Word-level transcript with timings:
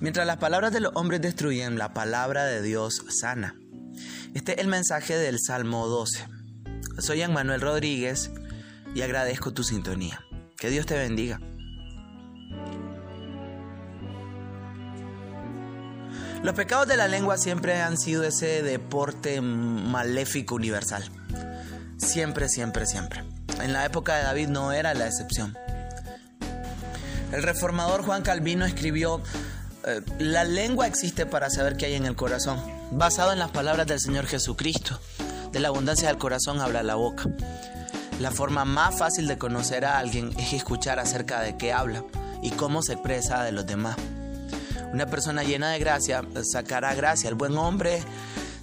Mientras 0.00 0.26
las 0.26 0.38
palabras 0.38 0.72
de 0.72 0.80
los 0.80 0.92
hombres 0.94 1.20
destruyen, 1.20 1.76
la 1.76 1.92
palabra 1.92 2.46
de 2.46 2.62
Dios 2.62 3.04
sana. 3.20 3.54
Este 4.32 4.52
es 4.52 4.58
el 4.58 4.66
mensaje 4.66 5.18
del 5.18 5.38
Salmo 5.38 5.86
12. 5.88 6.26
Soy 7.00 7.26
Manuel 7.28 7.60
Rodríguez 7.60 8.30
y 8.94 9.02
agradezco 9.02 9.52
tu 9.52 9.62
sintonía. 9.62 10.24
Que 10.56 10.70
Dios 10.70 10.86
te 10.86 10.96
bendiga. 10.96 11.38
Los 16.42 16.54
pecados 16.54 16.88
de 16.88 16.96
la 16.96 17.06
lengua 17.06 17.36
siempre 17.36 17.82
han 17.82 17.98
sido 17.98 18.24
ese 18.24 18.62
deporte 18.62 19.42
maléfico 19.42 20.54
universal. 20.54 21.04
Siempre, 21.98 22.48
siempre, 22.48 22.86
siempre. 22.86 23.22
En 23.62 23.74
la 23.74 23.84
época 23.84 24.16
de 24.16 24.22
David 24.22 24.48
no 24.48 24.72
era 24.72 24.94
la 24.94 25.06
excepción. 25.06 25.54
El 27.32 27.42
reformador 27.42 28.02
Juan 28.02 28.22
Calvino 28.22 28.64
escribió 28.64 29.22
eh, 29.84 30.02
la 30.18 30.44
lengua 30.44 30.86
existe 30.86 31.26
para 31.26 31.50
saber 31.50 31.76
qué 31.76 31.86
hay 31.86 31.94
en 31.94 32.06
el 32.06 32.16
corazón, 32.16 32.60
basado 32.90 33.32
en 33.32 33.38
las 33.38 33.50
palabras 33.50 33.86
del 33.86 34.00
Señor 34.00 34.26
Jesucristo. 34.26 34.98
De 35.52 35.60
la 35.60 35.68
abundancia 35.68 36.08
del 36.08 36.18
corazón 36.18 36.60
habla 36.60 36.82
la 36.82 36.94
boca. 36.94 37.24
La 38.20 38.30
forma 38.30 38.64
más 38.64 38.98
fácil 38.98 39.26
de 39.26 39.38
conocer 39.38 39.84
a 39.84 39.98
alguien 39.98 40.32
es 40.38 40.52
escuchar 40.52 40.98
acerca 40.98 41.40
de 41.40 41.56
qué 41.56 41.72
habla 41.72 42.04
y 42.42 42.50
cómo 42.50 42.82
se 42.82 42.92
expresa 42.92 43.42
de 43.42 43.52
los 43.52 43.66
demás. 43.66 43.96
Una 44.92 45.06
persona 45.06 45.42
llena 45.42 45.70
de 45.70 45.78
gracia 45.78 46.22
sacará 46.42 46.94
gracia. 46.94 47.28
El 47.28 47.36
buen 47.36 47.56
hombre 47.56 48.02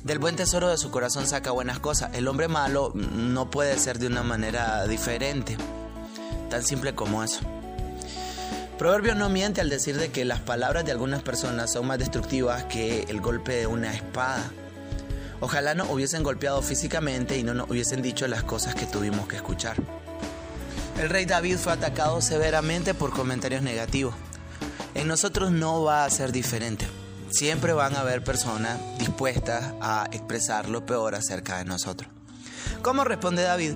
del 0.04 0.20
buen 0.20 0.36
tesoro 0.36 0.70
de 0.70 0.78
su 0.78 0.92
corazón 0.92 1.26
saca 1.26 1.52
buenas 1.52 1.80
cosas. 1.80 2.14
El 2.14 2.28
hombre 2.28 2.48
malo 2.48 2.94
no 2.96 3.50
puede 3.50 3.78
ser 3.80 3.98
de 4.00 4.08
una 4.08 4.24
manera 4.24 4.86
diferente. 4.88 5.58
Tan 6.50 6.64
simple 6.64 6.96
como 6.96 7.24
eso. 7.24 7.42
Proverbio 8.78 9.16
no 9.16 9.28
miente 9.28 9.60
al 9.60 9.70
decir 9.70 9.98
de 9.98 10.12
que 10.12 10.24
las 10.24 10.40
palabras 10.40 10.86
de 10.86 10.92
algunas 10.92 11.24
personas 11.24 11.74
son 11.74 11.88
más 11.88 11.98
destructivas 11.98 12.66
que 12.66 13.06
el 13.10 13.22
golpe 13.22 13.56
de 13.56 13.66
una 13.66 13.92
espada. 13.92 14.52
Ojalá 15.40 15.74
no 15.74 15.86
hubiesen 15.86 16.22
golpeado 16.22 16.62
físicamente 16.62 17.40
y 17.40 17.44
no 17.44 17.56
nos 17.56 17.72
hubiesen 17.72 18.04
dicho 18.04 18.28
las 18.28 18.44
cosas 18.44 18.76
que 18.76 18.86
tuvimos 18.86 19.28
que 19.28 19.36
escuchar. 19.36 19.78
El 21.00 21.10
rey 21.10 21.26
David 21.26 21.58
fue 21.58 21.74
atacado 21.74 22.22
severamente 22.22 22.94
por 22.94 23.12
comentarios 23.12 23.64
negativos. 23.64 24.14
En 24.94 25.08
nosotros 25.08 25.52
no 25.52 25.82
va 25.82 26.06
a 26.06 26.10
ser 26.12 26.32
diferente. 26.32 26.86
Siempre 27.32 27.74
van 27.74 27.96
a 27.96 28.02
haber 28.02 28.24
personas 28.24 28.80
dispuestas 29.00 29.74
a 29.82 30.08
expresar 30.12 30.70
lo 30.70 30.86
peor 30.86 31.16
acerca 31.16 31.58
de 31.58 31.66
nosotros. 31.66 32.12
¿Cómo 32.84 33.04
responde 33.04 33.42
David? 33.42 33.74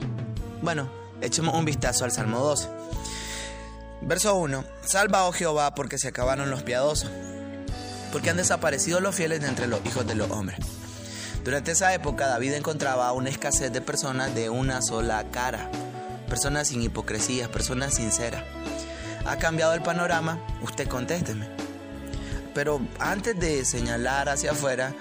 Bueno, 0.61 0.91
echemos 1.21 1.55
un 1.55 1.65
vistazo 1.65 2.05
al 2.05 2.11
Salmo 2.11 2.39
12. 2.39 2.80
Verso 4.01 4.35
1. 4.35 4.65
Salva, 4.83 5.27
oh 5.27 5.31
Jehová, 5.31 5.75
porque 5.75 5.99
se 5.99 6.07
acabaron 6.07 6.49
los 6.49 6.63
piadosos, 6.63 7.09
porque 8.11 8.31
han 8.31 8.37
desaparecido 8.37 8.99
los 8.99 9.15
fieles 9.15 9.41
de 9.41 9.47
entre 9.47 9.67
los 9.67 9.85
hijos 9.85 10.07
de 10.07 10.15
los 10.15 10.31
hombres. 10.31 10.59
Durante 11.43 11.71
esa 11.71 11.93
época 11.93 12.27
David 12.27 12.53
encontraba 12.53 13.11
una 13.13 13.29
escasez 13.29 13.71
de 13.71 13.81
personas 13.81 14.33
de 14.33 14.49
una 14.49 14.81
sola 14.81 15.23
cara, 15.31 15.69
personas 16.27 16.69
sin 16.69 16.81
hipocresías, 16.81 17.49
personas 17.49 17.95
sinceras. 17.95 18.43
¿Ha 19.25 19.37
cambiado 19.37 19.73
el 19.73 19.83
panorama? 19.83 20.39
Usted 20.63 20.87
contésteme. 20.87 21.47
Pero 22.55 22.81
antes 22.99 23.39
de 23.39 23.63
señalar 23.65 24.29
hacia 24.29 24.51
afuera, 24.51 24.93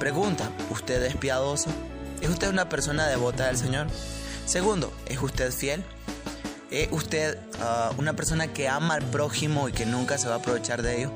pregunta, 0.00 0.50
¿usted 0.70 1.02
es 1.04 1.16
piadoso? 1.16 1.70
¿Es 2.20 2.28
usted 2.28 2.48
una 2.48 2.68
persona 2.68 3.06
devota 3.06 3.46
del 3.46 3.56
Señor? 3.56 3.86
Segundo, 4.46 4.92
¿es 5.06 5.22
usted 5.22 5.52
fiel? 5.52 5.84
¿Es 6.76 6.92
usted 6.92 7.38
ah, 7.62 7.90
una 7.96 8.12
persona 8.12 8.52
que 8.52 8.68
ama 8.68 8.96
al 8.96 9.02
prójimo 9.04 9.66
y 9.70 9.72
que 9.72 9.86
nunca 9.86 10.18
se 10.18 10.28
va 10.28 10.34
a 10.34 10.38
aprovechar 10.40 10.82
de 10.82 10.98
ello? 10.98 11.10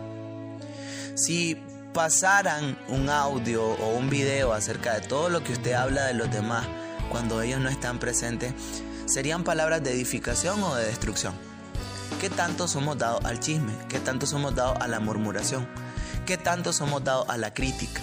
Si 1.16 1.54
pasaran 1.92 2.78
un 2.88 3.10
audio 3.10 3.62
o 3.62 3.94
un 3.94 4.08
video 4.08 4.54
acerca 4.54 4.94
de 4.94 5.06
todo 5.06 5.28
lo 5.28 5.44
que 5.44 5.52
usted 5.52 5.74
habla 5.74 6.06
de 6.06 6.14
los 6.14 6.30
demás 6.30 6.66
cuando 7.10 7.42
ellos 7.42 7.60
no 7.60 7.68
están 7.68 7.98
presentes, 7.98 8.54
¿serían 9.04 9.44
palabras 9.44 9.84
de 9.84 9.92
edificación 9.92 10.62
o 10.62 10.74
de 10.76 10.86
destrucción? 10.86 11.34
¿Qué 12.22 12.30
tanto 12.30 12.66
somos 12.66 12.96
dados 12.96 13.22
al 13.26 13.38
chisme? 13.38 13.74
¿Qué 13.90 14.00
tanto 14.00 14.24
somos 14.24 14.54
dados 14.54 14.78
a 14.80 14.88
la 14.88 14.98
murmuración? 14.98 15.68
¿Qué 16.24 16.38
tanto 16.38 16.72
somos 16.72 17.04
dados 17.04 17.28
a 17.28 17.36
la 17.36 17.52
crítica? 17.52 18.00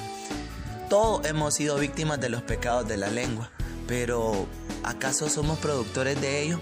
Todos 0.91 1.25
hemos 1.25 1.55
sido 1.55 1.77
víctimas 1.77 2.19
de 2.21 2.29
los 2.29 2.43
pecados 2.43 2.87
de 2.87 2.97
la 2.97 3.09
lengua, 3.09 3.49
pero 3.87 4.45
¿acaso 4.83 5.27
somos 5.27 5.57
productores 5.57 6.21
de 6.21 6.43
ello? 6.43 6.61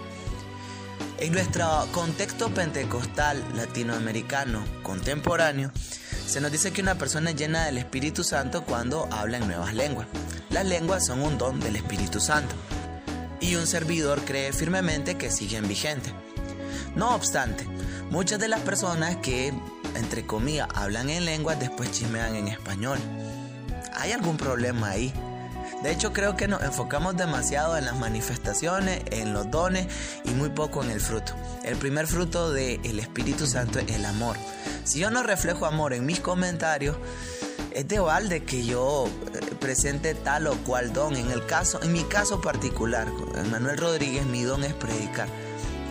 En 1.17 1.31
nuestro 1.31 1.87
contexto 1.91 2.53
pentecostal 2.53 3.43
latinoamericano 3.55 4.63
contemporáneo, 4.83 5.71
se 6.27 6.41
nos 6.41 6.51
dice 6.51 6.73
que 6.73 6.81
una 6.81 6.95
persona 6.95 7.29
es 7.29 7.35
llena 7.35 7.65
del 7.65 7.77
Espíritu 7.77 8.23
Santo 8.23 8.63
cuando 8.63 9.07
habla 9.11 9.37
en 9.37 9.47
nuevas 9.47 9.73
lenguas. 9.73 10.07
Las 10.49 10.65
lenguas 10.65 11.05
son 11.05 11.21
un 11.21 11.37
don 11.37 11.59
del 11.59 11.75
Espíritu 11.75 12.19
Santo. 12.19 12.55
Y 13.39 13.55
un 13.55 13.67
servidor 13.67 14.21
cree 14.25 14.51
firmemente 14.53 15.15
que 15.15 15.31
siguen 15.31 15.67
vigentes. 15.67 16.13
No 16.95 17.13
obstante, 17.13 17.65
muchas 18.09 18.39
de 18.39 18.47
las 18.47 18.61
personas 18.61 19.17
que, 19.17 19.53
entre 19.95 20.25
comillas, 20.25 20.67
hablan 20.73 21.09
en 21.09 21.25
lenguas 21.25 21.59
después 21.59 21.91
chismean 21.91 22.35
en 22.35 22.47
español. 22.47 22.99
¿Hay 23.93 24.11
algún 24.11 24.37
problema 24.37 24.89
ahí? 24.89 25.13
De 25.85 25.91
hecho, 25.91 26.13
creo 26.13 26.35
que 26.35 26.47
nos 26.47 26.63
enfocamos 26.63 27.15
demasiado 27.15 27.77
en 27.77 27.85
las 27.85 27.95
manifestaciones, 27.99 29.03
en 29.11 29.33
los 29.33 29.51
dones 29.51 29.85
y 30.23 30.31
muy 30.31 30.49
poco 30.49 30.83
en 30.83 30.89
el 30.89 30.99
fruto. 30.99 31.33
El 31.63 31.75
primer 31.75 32.07
fruto 32.07 32.51
del 32.51 32.99
Espíritu 32.99 33.45
Santo 33.45 33.77
es 33.77 33.91
el 33.91 34.03
amor. 34.05 34.35
Si 34.83 34.97
yo 34.97 35.11
no 35.11 35.21
reflejo 35.21 35.67
amor 35.67 35.93
en 35.93 36.03
mis 36.03 36.21
comentarios, 36.21 36.97
es 37.69 37.87
de 37.87 37.99
balde 37.99 38.43
que 38.43 38.65
yo 38.65 39.07
eh, 39.07 39.39
presente 39.59 40.15
tal 40.15 40.47
o 40.47 40.55
cual 40.63 40.91
don. 40.91 41.15
En 41.15 41.29
el 41.29 41.45
caso, 41.45 41.79
en 41.83 41.93
mi 41.93 42.03
caso 42.05 42.41
particular, 42.41 43.07
Manuel 43.51 43.77
Rodríguez, 43.77 44.25
mi 44.25 44.41
don 44.41 44.63
es 44.63 44.73
predicar 44.73 45.27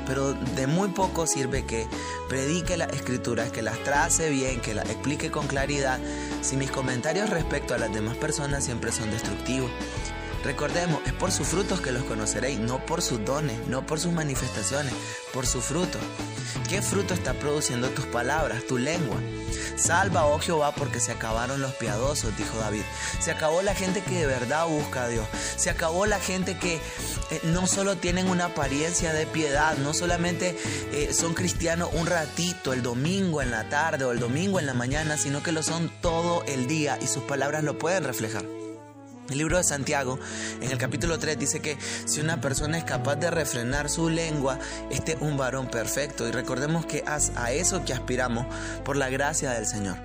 pero 0.06 0.32
de 0.32 0.66
muy 0.66 0.88
poco 0.88 1.26
sirve 1.26 1.64
que 1.64 1.86
predique 2.28 2.76
las 2.76 2.92
escrituras, 2.92 3.50
que 3.50 3.62
las 3.62 3.78
trace 3.84 4.30
bien, 4.30 4.60
que 4.60 4.74
las 4.74 4.88
explique 4.90 5.30
con 5.30 5.46
claridad, 5.46 5.98
si 6.42 6.56
mis 6.56 6.70
comentarios 6.70 7.30
respecto 7.30 7.74
a 7.74 7.78
las 7.78 7.92
demás 7.92 8.16
personas 8.16 8.64
siempre 8.64 8.92
son 8.92 9.10
destructivos. 9.10 9.70
Recordemos, 10.44 11.00
es 11.06 11.14
por 11.14 11.32
sus 11.32 11.48
frutos 11.48 11.80
que 11.80 11.90
los 11.90 12.04
conoceréis, 12.04 12.58
no 12.58 12.84
por 12.84 13.00
sus 13.00 13.24
dones, 13.24 13.66
no 13.66 13.86
por 13.86 13.98
sus 13.98 14.12
manifestaciones, 14.12 14.92
por 15.32 15.46
su 15.46 15.62
fruto. 15.62 15.98
¿Qué 16.68 16.82
fruto 16.82 17.14
está 17.14 17.32
produciendo 17.32 17.88
tus 17.88 18.04
palabras, 18.06 18.66
tu 18.66 18.76
lengua? 18.76 19.16
Salva, 19.76 20.26
oh 20.26 20.38
Jehová, 20.38 20.74
porque 20.74 21.00
se 21.00 21.12
acabaron 21.12 21.62
los 21.62 21.72
piadosos, 21.74 22.36
dijo 22.36 22.58
David. 22.58 22.82
Se 23.20 23.30
acabó 23.30 23.62
la 23.62 23.74
gente 23.74 24.02
que 24.02 24.20
de 24.20 24.26
verdad 24.26 24.66
busca 24.66 25.04
a 25.04 25.08
Dios. 25.08 25.26
Se 25.56 25.70
acabó 25.70 26.04
la 26.04 26.20
gente 26.20 26.58
que 26.58 26.74
eh, 26.74 27.40
no 27.44 27.66
solo 27.66 27.96
tienen 27.96 28.28
una 28.28 28.46
apariencia 28.46 29.14
de 29.14 29.26
piedad, 29.26 29.78
no 29.78 29.94
solamente 29.94 30.58
eh, 30.92 31.14
son 31.14 31.32
cristianos 31.32 31.88
un 31.94 32.06
ratito, 32.06 32.74
el 32.74 32.82
domingo 32.82 33.40
en 33.40 33.50
la 33.50 33.70
tarde 33.70 34.04
o 34.04 34.12
el 34.12 34.20
domingo 34.20 34.60
en 34.60 34.66
la 34.66 34.74
mañana, 34.74 35.16
sino 35.16 35.42
que 35.42 35.52
lo 35.52 35.62
son 35.62 35.90
todo 36.02 36.44
el 36.46 36.66
día 36.66 36.98
y 37.00 37.06
sus 37.06 37.22
palabras 37.22 37.64
lo 37.64 37.78
pueden 37.78 38.04
reflejar. 38.04 38.53
El 39.30 39.38
libro 39.38 39.56
de 39.56 39.64
Santiago, 39.64 40.18
en 40.60 40.70
el 40.70 40.76
capítulo 40.76 41.18
3, 41.18 41.38
dice 41.38 41.60
que 41.60 41.78
si 42.04 42.20
una 42.20 42.42
persona 42.42 42.76
es 42.76 42.84
capaz 42.84 43.16
de 43.16 43.30
refrenar 43.30 43.88
su 43.88 44.10
lengua, 44.10 44.58
este 44.90 45.12
es 45.12 45.22
un 45.22 45.38
varón 45.38 45.68
perfecto. 45.68 46.28
Y 46.28 46.30
recordemos 46.30 46.84
que 46.84 46.98
es 46.98 47.32
a 47.34 47.50
eso 47.52 47.84
que 47.86 47.94
aspiramos 47.94 48.46
por 48.84 48.96
la 48.96 49.08
gracia 49.08 49.52
del 49.52 49.64
Señor. 49.66 49.96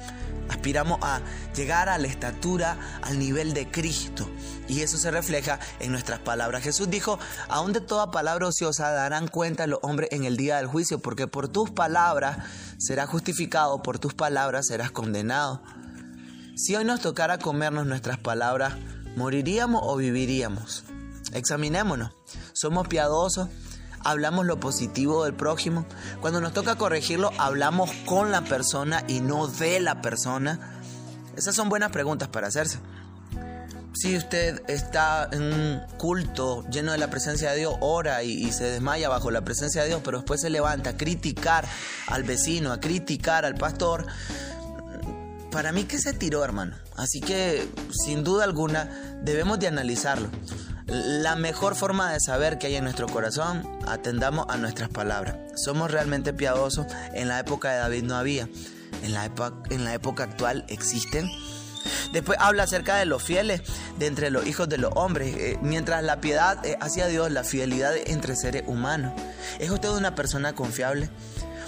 Aspiramos 0.48 1.00
a 1.02 1.20
llegar 1.54 1.90
a 1.90 1.98
la 1.98 2.08
estatura, 2.08 2.78
al 3.02 3.20
nivel 3.20 3.54
de 3.54 3.70
Cristo. 3.70 4.30
Y 4.70 4.82
eso 4.82 4.98
se 4.98 5.12
refleja 5.12 5.60
en 5.82 5.92
nuestras 5.92 6.20
palabras. 6.20 6.64
Jesús 6.64 6.90
dijo, 6.90 7.20
aún 7.50 7.74
de 7.74 7.82
toda 7.82 8.12
palabra 8.12 8.48
ociosa 8.48 8.90
darán 8.92 9.28
cuenta 9.28 9.68
los 9.68 9.80
hombres 9.84 10.10
en 10.14 10.24
el 10.24 10.38
día 10.38 10.58
del 10.58 10.68
juicio, 10.68 11.00
porque 11.00 11.28
por 11.28 11.50
tus 11.50 11.70
palabras 11.72 12.38
serás 12.78 13.10
justificado, 13.10 13.84
por 13.84 14.00
tus 14.00 14.14
palabras 14.14 14.68
serás 14.68 14.92
condenado. 14.92 15.62
Si 16.56 16.76
hoy 16.76 16.84
nos 16.84 17.00
tocara 17.00 17.38
comernos 17.38 17.86
nuestras 17.86 18.18
palabras, 18.18 18.74
¿Moriríamos 19.16 19.82
o 19.84 19.98
viviríamos? 19.98 20.84
Examinémonos. 21.34 22.12
¿Somos 22.54 22.88
piadosos? 22.88 23.50
¿Hablamos 24.04 24.46
lo 24.46 24.60
positivo 24.60 25.26
del 25.26 25.34
prójimo? 25.34 25.86
Cuando 26.22 26.40
nos 26.40 26.54
toca 26.54 26.76
corregirlo, 26.76 27.32
¿hablamos 27.38 27.92
con 28.06 28.32
la 28.32 28.42
persona 28.42 29.04
y 29.08 29.20
no 29.20 29.48
de 29.48 29.80
la 29.80 30.02
persona? 30.02 30.82
Esas 31.36 31.56
son 31.56 31.70
buenas 31.70 31.92
preguntas 31.92 32.30
para 32.30 32.48
hacerse. 32.48 32.80
Si 33.94 34.16
usted 34.16 34.62
está 34.70 35.28
en 35.32 35.42
un 35.42 35.82
culto 35.98 36.64
lleno 36.70 36.94
de 36.94 36.98
la 36.98 37.10
presencia 37.10 37.52
de 37.52 37.58
Dios, 37.58 37.76
ora 37.82 38.24
y, 38.24 38.32
y, 38.32 38.52
se 38.54 38.66
desmaya 38.66 39.10
bajo 39.10 39.32
la 39.32 39.42
presencia 39.42 39.82
de 39.82 39.90
Dios, 39.90 40.02
pero 40.06 40.20
después 40.20 40.40
se 40.40 40.50
levanta 40.50 40.92
a 40.92 40.98
criticar 40.98 41.66
al 42.08 42.24
vecino, 42.24 42.72
a 42.72 42.80
criticar 42.80 43.46
al 43.46 43.56
pastor, 43.56 44.06
para 45.52 45.72
mí 45.72 45.84
que 45.84 46.00
se 46.00 46.14
tiró, 46.14 46.44
hermano. 46.44 46.76
Así 46.96 47.22
que, 47.22 47.68
sin 47.92 48.24
duda 48.24 48.44
alguna, 48.44 48.86
debemos 49.24 49.60
de 49.60 49.68
analizarlo. 49.68 50.30
La 50.88 51.36
mejor 51.36 51.76
forma 51.76 52.12
de 52.12 52.20
saber 52.20 52.58
qué 52.58 52.68
hay 52.68 52.76
en 52.76 52.84
nuestro 52.84 53.08
corazón, 53.08 53.64
atendamos 53.88 54.48
a 54.50 54.58
nuestras 54.58 54.90
palabras. 54.90 55.36
Somos 55.56 55.92
realmente 55.92 56.34
piadosos. 56.34 56.88
En 57.14 57.28
la 57.28 57.40
época 57.40 57.72
de 57.72 57.78
David 57.78 58.04
no 58.04 58.16
había. 58.16 58.50
en 59.04 59.14
la, 59.14 59.32
en 59.70 59.86
la 59.86 59.94
época 59.94 60.24
actual 60.24 60.66
existen. 60.68 61.30
Después 62.12 62.38
habla 62.42 62.64
acerca 62.64 62.96
de 62.98 63.06
los 63.06 63.22
fieles 63.22 63.62
de 63.98 64.08
entre 64.08 64.32
los 64.32 64.48
hijos 64.48 64.68
de 64.68 64.78
los 64.78 64.92
hombres, 64.96 65.36
eh, 65.38 65.60
mientras 65.62 66.04
la 66.04 66.20
piedad 66.22 66.64
eh, 66.66 66.78
hacia 66.82 67.08
Dios, 67.08 67.32
la 67.32 67.44
fidelidad 67.44 67.96
entre 67.96 68.36
seres 68.36 68.64
humanos. 68.66 69.14
¿Es 69.60 69.70
usted 69.70 69.90
una 69.90 70.16
persona 70.16 70.54
confiable? 70.54 71.10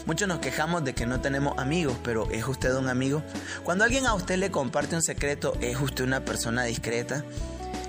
Muchos 0.06 0.28
nos 0.28 0.40
quejamos 0.40 0.84
de 0.84 0.94
que 0.94 1.06
no 1.06 1.22
tenemos 1.22 1.58
amigos, 1.58 1.96
pero 2.04 2.30
¿es 2.32 2.48
usted 2.48 2.74
un 2.76 2.90
amigo? 2.90 3.22
Cuando 3.64 3.84
alguien 3.84 4.06
a 4.08 4.14
usted 4.14 4.38
le 4.38 4.50
comparte 4.50 4.96
un 4.96 5.04
secreto, 5.04 5.54
¿es 5.62 5.80
usted 5.80 6.04
una 6.04 6.26
persona 6.26 6.64
discreta? 6.64 7.24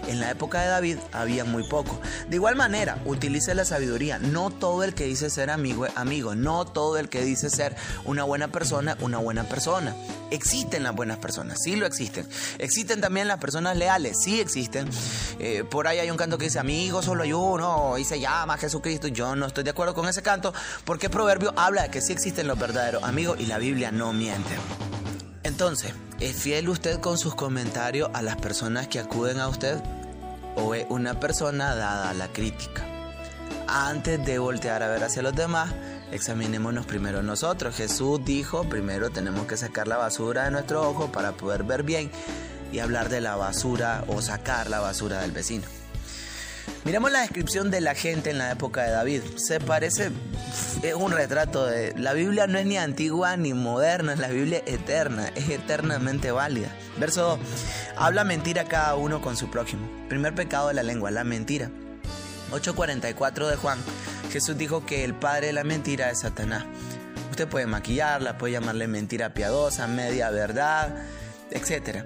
En 0.09 0.21
la 0.21 0.31
época 0.31 0.61
de 0.61 0.69
David 0.69 0.99
había 1.13 1.45
muy 1.45 1.63
poco. 1.65 2.01
De 2.29 2.37
igual 2.37 2.57
manera, 2.57 2.99
utilice 3.05 3.55
la 3.55 3.65
sabiduría. 3.65 4.19
No 4.19 4.51
todo 4.51 4.83
el 4.85 4.95
que 4.95 5.05
dice 5.05 5.31
ser 5.31 5.51
amigo 5.51 5.87
es 5.87 5.97
amigo. 5.97 6.35
No 6.35 6.65
todo 6.65 6.99
el 6.99 7.09
que 7.09 7.23
dice 7.23 7.51
ser 7.51 7.77
una 8.05 8.25
buena 8.25 8.49
persona, 8.49 8.97
una 9.01 9.19
buena 9.19 9.45
persona. 9.45 9.95
Existen 10.31 10.83
las 10.83 10.95
buenas 10.95 11.19
personas, 11.19 11.59
sí 11.63 11.77
lo 11.77 11.87
existen. 11.87 12.27
Existen 12.59 13.01
también 13.01 13.29
las 13.29 13.39
personas 13.39 13.77
leales, 13.77 14.17
sí 14.23 14.41
existen. 14.41 14.89
Eh, 15.39 15.63
por 15.69 15.87
ahí 15.87 15.99
hay 15.99 16.11
un 16.11 16.17
canto 16.17 16.39
que 16.39 16.47
dice, 16.47 16.59
amigo 16.59 17.03
solo 17.03 17.23
hay 17.23 17.33
uno, 17.33 17.99
y 17.99 18.05
se 18.05 18.19
llama 18.19 18.57
Jesucristo. 18.57 19.09
Yo 19.09 19.37
no 19.37 19.47
estoy 19.47 19.65
de 19.65 19.71
acuerdo 19.71 19.95
con 19.95 20.09
ese 20.09 20.23
canto 20.23 20.55
porque 20.85 21.11
proverbio 21.11 21.53
habla 21.57 21.83
de 21.83 21.91
que 21.91 22.01
sí 22.01 22.13
existen 22.13 22.47
los 22.47 22.59
verdaderos 22.59 23.05
amigos 23.05 23.39
y 23.41 23.47
la 23.47 23.59
Biblia 23.59 23.93
no 23.93 24.13
miente. 24.13 24.57
Entonces, 25.63 25.95
¿es 26.19 26.35
fiel 26.35 26.69
usted 26.69 26.99
con 26.99 27.19
sus 27.19 27.37
comentarios 27.37 28.11
a 28.15 28.23
las 28.23 28.35
personas 28.35 28.89
que 28.89 28.99
acuden 28.99 29.39
a 29.39 29.47
usted? 29.47 29.81
¿O 30.57 30.75
es 30.75 30.87
una 30.89 31.21
persona 31.21 31.77
dada 31.77 32.11
a 32.11 32.15
la 32.15 32.27
crítica? 32.27 32.85
Antes 33.69 34.27
de 34.27 34.41
voltear 34.41 34.83
a 34.83 34.89
ver 34.89 35.05
hacia 35.05 35.23
los 35.23 35.37
demás, 35.37 35.73
examinémonos 36.11 36.85
primero 36.85 37.23
nosotros. 37.23 37.77
Jesús 37.77 38.25
dijo, 38.25 38.65
primero 38.65 39.11
tenemos 39.11 39.47
que 39.47 39.57
sacar 39.57 39.87
la 39.87 39.99
basura 39.99 40.47
de 40.47 40.51
nuestro 40.51 40.83
ojo 40.83 41.13
para 41.13 41.31
poder 41.31 41.63
ver 41.63 41.85
bien 41.85 42.11
y 42.73 42.81
hablar 42.81 43.09
de 43.09 43.21
la 43.21 43.37
basura 43.37 44.03
o 44.09 44.21
sacar 44.21 44.69
la 44.69 44.81
basura 44.81 45.21
del 45.21 45.31
vecino. 45.31 45.82
Miremos 46.85 47.13
la 47.13 47.21
descripción 47.21 47.71
de 47.71 47.81
la 47.81 47.95
gente 47.95 48.31
en 48.31 48.39
la 48.39 48.51
época 48.51 48.83
de 48.83 48.91
David. 48.91 49.23
Se 49.37 49.61
parece, 49.61 50.11
es 50.83 50.95
un 50.95 51.13
retrato 51.13 51.65
de... 51.65 51.95
La 51.97 52.13
Biblia 52.13 52.49
no 52.49 52.59
es 52.59 52.67
ni 52.67 52.77
antigua 52.77 53.37
ni 53.37 53.55
moderna, 53.55 54.17
la 54.17 54.29
Biblia 54.29 54.63
es 54.67 54.75
eterna, 54.75 55.29
es 55.37 55.49
eternamente 55.49 56.33
válida. 56.33 56.75
Verso 56.99 57.39
2. 57.39 57.39
Habla 57.97 58.25
mentira 58.25 58.65
cada 58.65 58.97
uno 58.97 59.23
con 59.23 59.37
su 59.37 59.49
prójimo. 59.49 59.89
Primer 60.09 60.35
pecado 60.35 60.69
de 60.69 60.75
la 60.75 60.83
lengua, 60.83 61.13
la 61.13 61.23
mentira. 61.23 61.71
8.44 62.51 63.49
de 63.49 63.57
Juan. 63.57 63.79
Jesús 64.33 64.59
dijo 64.59 64.85
que 64.85 65.05
el 65.05 65.15
padre 65.15 65.49
de 65.49 65.53
la 65.53 65.63
mentira 65.63 66.11
es 66.11 66.21
Satanás. 66.21 66.65
Usted 67.31 67.47
puede 67.47 67.67
maquillarla, 67.67 68.39
puede 68.39 68.55
llamarle 68.55 68.89
mentira 68.89 69.35
piadosa, 69.35 69.87
media 69.87 70.31
verdad, 70.31 70.97
etc. 71.53 72.05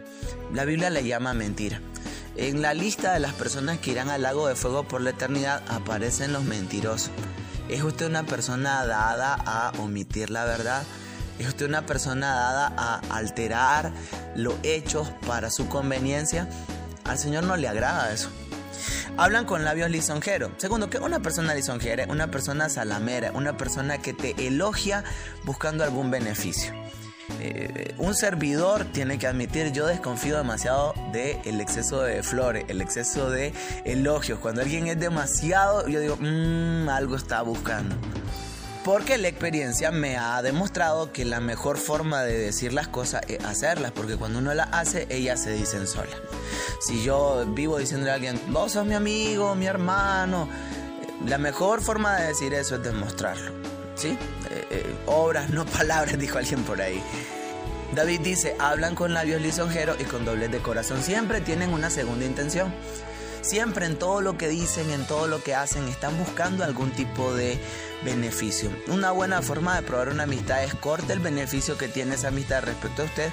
La 0.53 0.67
Biblia 0.67 0.91
le 0.91 1.03
llama 1.03 1.33
mentira. 1.33 1.81
En 2.39 2.61
la 2.61 2.75
lista 2.75 3.15
de 3.15 3.21
las 3.21 3.33
personas 3.33 3.79
que 3.79 3.93
irán 3.93 4.11
al 4.11 4.21
lago 4.21 4.47
de 4.47 4.57
fuego 4.57 4.87
por 4.87 5.01
la 5.01 5.11
eternidad 5.11 5.63
aparecen 5.69 6.35
los 6.35 6.45
mentirosos. 6.45 7.11
¿Es 7.71 7.83
usted 7.83 8.07
una 8.07 8.27
persona 8.27 8.85
dada 8.85 9.35
a 9.35 9.73
omitir 9.79 10.29
la 10.29 10.45
verdad? 10.45 10.83
¿Es 11.39 11.49
usted 11.49 11.67
una 11.67 11.87
persona 11.87 12.35
dada 12.35 12.75
a 12.77 13.01
alterar 13.17 13.91
los 14.35 14.55
hechos 14.65 15.09
para 15.27 15.51
su 15.51 15.69
conveniencia? 15.69 16.47
Al 17.05 17.19
Señor 17.19 17.45
no 17.45 17.57
le 17.57 17.69
agrada 17.69 18.13
eso. 18.13 18.29
Hablan 19.17 19.47
con 19.47 19.65
labios 19.65 19.91
lisonjeros. 19.91 20.51
Segundo, 20.59 20.91
que 20.91 20.99
una 20.99 21.21
persona 21.21 21.55
lisonjera 21.55 22.05
una 22.11 22.31
persona 22.31 22.69
salamera, 22.69 23.33
una 23.33 23.57
persona 23.57 23.97
que 23.97 24.13
te 24.13 24.47
elogia 24.47 25.05
buscando 25.45 25.85
algún 25.85 26.11
beneficio. 26.11 26.75
Eh, 27.41 27.95
un 27.99 28.15
servidor 28.15 28.85
tiene 28.93 29.19
que 29.19 29.27
admitir, 29.27 29.73
yo 29.73 29.87
desconfío 29.87 30.37
demasiado 30.37 30.95
del 31.13 31.39
el 31.45 31.61
exceso 31.61 32.03
de 32.03 32.23
flores, 32.23 32.65
el 32.69 32.81
exceso 32.81 33.31
de 33.31 33.53
elogios. 33.85 34.39
Cuando 34.39 34.63
alguien 34.63 34.87
es 34.87 34.99
demasiado, 34.99 35.89
yo 35.89 36.01
digo, 36.01 36.17
mmm, 36.21 36.89
algo 36.89 37.17
está 37.17 37.43
buscando. 37.43 37.97
Porque 38.85 39.19
la 39.19 39.27
experiencia 39.27 39.91
me 39.91 40.17
ha 40.17 40.41
demostrado 40.43 41.13
que 41.13 41.25
la 41.25 41.41
mejor 41.41 41.77
forma 41.77 42.23
de 42.23 42.39
decir 42.39 42.73
las 42.73 42.87
cosas 42.87 43.23
es 43.27 43.45
hacerlas, 43.45 43.91
porque 43.91 44.17
cuando 44.17 44.39
uno 44.39 44.55
las 44.55 44.69
hace, 44.71 45.09
ellas 45.11 45.43
se 45.43 45.51
dicen 45.51 45.89
solas. 45.89 46.15
Si 46.81 47.03
yo 47.03 47.45
vivo 47.49 47.79
diciéndole 47.79 48.13
a 48.13 48.15
alguien, 48.15 48.41
vos 48.51 48.73
sos 48.73 48.87
mi 48.87 48.95
amigo, 48.95 49.57
mi 49.57 49.67
hermano, 49.67 50.49
la 51.27 51.39
mejor 51.39 51.83
forma 51.83 52.17
de 52.17 52.29
decir 52.29 52.55
eso 52.55 52.77
es 52.77 52.85
demostrarlo. 52.85 53.66
¿Sí? 53.97 54.17
Eh, 54.51 54.67
eh, 54.71 54.97
obras, 55.07 55.51
no 55.51 55.65
palabras, 55.79 56.19
dijo 56.19 56.39
alguien 56.39 56.63
por 56.63 56.81
ahí. 56.81 57.03
David 57.95 58.21
dice, 58.21 58.57
hablan 58.59 58.95
con 58.95 59.15
labios 59.15 59.41
lisonjeros 59.41 59.97
y 60.01 60.05
con 60.05 60.25
doblez 60.25 60.51
de 60.51 60.59
corazón. 60.59 61.03
Siempre 61.03 61.41
tienen 61.41 61.73
una 61.73 61.91
segunda 61.91 62.25
intención. 62.25 62.75
Siempre 63.41 63.87
en 63.87 63.97
todo 63.97 64.21
lo 64.21 64.37
que 64.37 64.49
dicen, 64.49 64.91
en 64.91 65.07
todo 65.07 65.29
lo 65.29 65.43
que 65.43 65.55
hacen, 65.55 65.87
están 65.87 66.19
buscando 66.19 66.65
algún 66.65 66.91
tipo 66.91 67.33
de 67.33 67.59
beneficio. 68.05 68.71
Una 68.89 69.13
buena 69.13 69.41
forma 69.41 69.77
de 69.77 69.83
probar 69.83 70.09
una 70.09 70.25
amistad 70.25 70.65
es 70.65 70.75
corte 70.75 71.13
el 71.13 71.21
beneficio 71.21 71.79
que 71.79 71.87
tiene 71.87 72.17
esa 72.17 72.29
amistad 72.29 72.65
respecto 72.65 73.03
a 73.03 73.05
usted 73.05 73.31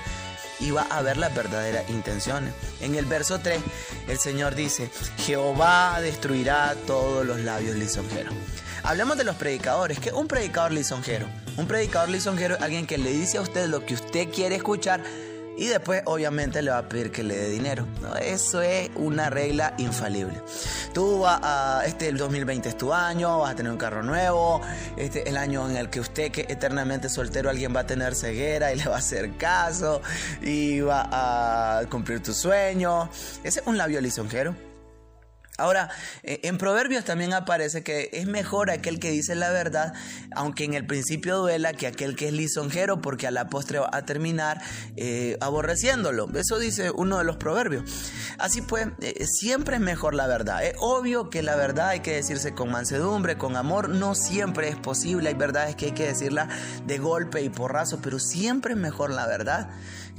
va 0.71 0.83
a 0.83 1.01
ver 1.01 1.17
las 1.17 1.33
verdaderas 1.33 1.89
intenciones. 1.89 2.53
En 2.81 2.95
el 2.95 3.05
verso 3.05 3.39
3, 3.39 3.59
el 4.07 4.17
Señor 4.19 4.55
dice, 4.55 4.89
Jehová 5.17 6.00
destruirá 6.01 6.75
todos 6.88 7.25
los 7.25 7.39
labios 7.39 7.75
lisonjeros. 7.75 8.33
Hablemos 8.83 9.17
de 9.17 9.23
los 9.23 9.38
predicadores. 9.38 10.00
¿Qué 10.00 10.09
es 10.09 10.15
un 10.15 10.27
predicador 10.27 10.73
lisonjero? 10.73 11.27
Un 11.55 11.67
predicador 11.67 12.09
lisonjero 12.09 12.55
es 12.55 12.61
alguien 12.61 12.85
que 12.85 12.97
le 12.97 13.11
dice 13.11 13.38
a 13.38 13.41
usted 13.41 13.67
lo 13.67 13.85
que 13.85 13.94
usted 13.94 14.29
quiere 14.29 14.55
escuchar 14.55 15.01
y 15.57 15.67
después 15.67 16.01
obviamente 16.05 16.61
le 16.61 16.71
va 16.71 16.79
a 16.79 16.89
pedir 16.89 17.11
que 17.11 17.23
le 17.23 17.35
dé 17.35 17.50
dinero. 17.50 17.88
Eso 18.21 18.61
es 18.61 18.89
una 18.95 19.29
regla 19.29 19.73
infalible. 19.77 20.41
Tú 20.94 21.19
vas 21.21 21.39
a, 21.41 21.83
este 21.85 22.07
el 22.07 22.17
2020 22.17 22.69
es 22.69 22.77
tu 22.77 22.94
año, 22.94 23.39
vas 23.39 23.51
a 23.51 23.55
tener 23.55 23.71
un 23.71 23.77
carro 23.77 24.03
nuevo, 24.03 24.61
este 24.97 25.29
el 25.29 25.38
año 25.38 25.69
en 25.69 25.77
el 25.77 25.89
que 25.89 26.00
usted 26.00 26.31
que 26.31 26.41
eternamente 26.41 27.09
soltero 27.09 27.50
alguien 27.50 27.75
va 27.75 27.81
a 27.81 27.88
tener 27.88 28.15
ceguera 28.15 28.73
y 28.73 28.77
le 28.77 28.85
va 28.85 28.95
a 28.95 29.00
hacer 29.00 29.38
caso 29.38 30.01
y 30.41 30.81
va 30.81 31.07
a 31.11 31.85
cumplir 31.89 32.21
tu 32.21 32.33
sueño. 32.33 33.09
Ese 33.44 33.59
es 33.61 33.67
un 33.67 33.77
labio 33.77 34.01
lisonjero. 34.01 34.72
Ahora, 35.59 35.91
eh, 36.23 36.39
en 36.44 36.57
Proverbios 36.57 37.05
también 37.05 37.31
aparece 37.31 37.83
que 37.83 38.09
es 38.13 38.25
mejor 38.25 38.71
aquel 38.71 39.00
que 39.00 39.11
dice 39.11 39.35
la 39.35 39.51
verdad, 39.51 39.94
aunque 40.35 40.63
en 40.63 40.73
el 40.73 40.88
principio 40.88 41.38
duela, 41.38 41.73
que 41.73 41.85
aquel 41.85 42.15
que 42.15 42.29
es 42.29 42.33
lisonjero, 42.33 43.01
porque 43.01 43.27
a 43.27 43.31
la 43.31 43.50
postre 43.50 43.77
va 43.77 43.89
a 43.94 44.03
terminar 44.03 44.59
eh, 44.95 45.38
aborreciéndolo. 45.41 46.27
Eso 46.33 46.57
dice 46.57 46.89
uno 46.89 47.19
de 47.19 47.23
los 47.23 47.37
proverbios. 47.37 47.83
Así 48.39 48.63
pues, 48.63 48.87
eh, 49.01 49.25
siempre 49.28 49.75
es 49.75 49.81
mejor 49.81 50.16
la 50.16 50.25
verdad. 50.25 50.66
Es 50.66 50.73
obvio 50.80 51.30
que 51.30 51.44
la 51.44 51.56
verdad 51.56 51.89
hay 51.89 51.99
que 51.99 52.16
decirse 52.16 52.56
con 52.56 52.71
mansedumbre, 52.71 53.37
con 53.37 53.56
amor. 53.56 53.89
No 53.89 54.16
siempre 54.16 54.69
es 54.69 54.75
posible. 54.75 55.30
Hay 55.30 55.35
verdades 55.35 55.75
que 55.75 55.85
hay 55.85 55.92
que 55.92 56.07
decirla 56.07 56.49
de 56.87 56.97
golpe 56.97 57.44
y 57.44 57.49
porrazo, 57.49 57.99
pero 58.01 58.18
siempre 58.18 58.73
es 58.73 58.80
mejor 58.80 59.11
la 59.11 59.28
verdad 59.28 59.69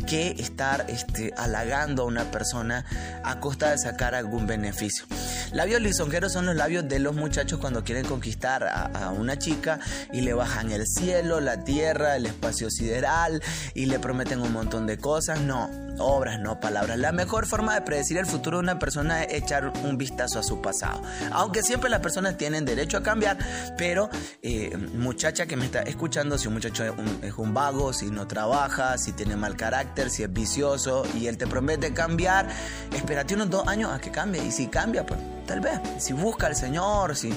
que 0.06 0.32
estar 0.38 0.86
este, 0.88 1.32
halagando 1.36 2.02
a 2.02 2.06
una 2.06 2.30
persona 2.30 2.84
a 3.22 3.40
costa 3.40 3.70
de 3.70 3.78
sacar 3.78 4.14
algún 4.14 4.46
beneficio. 4.46 5.06
Labios 5.52 5.80
lisonjeros 5.80 6.32
son 6.32 6.46
los 6.46 6.56
labios 6.56 6.88
de 6.88 6.98
los 6.98 7.14
muchachos 7.14 7.60
cuando 7.60 7.84
quieren 7.84 8.04
conquistar 8.04 8.64
a, 8.64 9.10
una 9.10 9.38
chica 9.38 9.78
y 10.12 10.22
le 10.22 10.34
bajan 10.34 10.72
el 10.72 10.86
cielo, 10.86 11.40
la 11.40 11.64
tierra, 11.64 12.16
el 12.16 12.26
espacio 12.26 12.70
sideral 12.70 13.42
y 13.74 13.86
le 13.86 13.98
prometen 13.98 14.40
un 14.40 14.52
montón 14.52 14.86
de 14.86 14.98
cosas. 14.98 15.40
No, 15.40 15.70
obras, 15.98 16.40
no 16.40 16.60
palabras. 16.60 16.98
La 16.98 17.12
mejor 17.12 17.46
forma 17.46 17.74
de 17.74 17.82
predecir 17.82 18.18
el 18.18 18.26
futuro 18.26 18.58
de 18.58 18.62
una 18.62 18.78
persona 18.78 19.22
es 19.22 19.42
echar 19.42 19.72
un 19.84 19.96
vistazo 19.98 20.38
a 20.38 20.42
su 20.42 20.60
pasado. 20.60 21.02
Aunque 21.32 21.62
siempre 21.62 21.90
las 21.90 22.00
personas 22.00 22.36
tienen 22.36 22.64
derecho 22.64 22.96
a 22.96 23.02
cambiar, 23.02 23.38
pero 23.76 24.08
eh, 24.42 24.76
muchacha 24.76 25.46
que 25.46 25.56
me 25.56 25.66
está 25.66 25.82
escuchando, 25.82 26.38
si 26.38 26.48
un 26.48 26.54
muchacho 26.54 26.84
es 27.22 27.34
un, 27.36 27.54
vago, 27.54 27.92
si 27.92 28.10
no 28.10 28.26
trabaja, 28.26 28.98
si 28.98 29.12
tiene 29.12 29.36
mal 29.36 29.56
carácter, 29.56 30.10
si 30.10 30.22
es 30.22 30.32
vicioso 30.32 31.04
y 31.14 31.26
él 31.26 31.38
te 31.38 31.46
promete 31.46 31.92
cambiar, 31.92 32.48
espérate 32.92 33.34
unos 33.34 33.50
dos 33.50 33.68
años 33.68 33.92
a 33.92 34.00
que 34.00 34.10
cambie. 34.10 34.44
Y 34.44 34.50
si 34.50 34.66
cambia, 34.66 35.06
pues 35.06 35.20
tal 35.46 35.60
vez. 35.60 35.80
Si 35.98 36.12
busca 36.12 36.46
al 36.46 36.56
Señor, 36.56 37.16
si 37.16 37.32